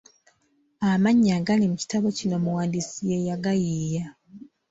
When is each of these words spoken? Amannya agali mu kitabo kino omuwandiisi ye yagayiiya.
Amannya 0.91 1.31
agali 1.39 1.63
mu 1.71 1.75
kitabo 1.81 2.07
kino 2.17 2.33
omuwandiisi 2.39 3.01
ye 3.11 3.17
yagayiiya. 3.27 4.05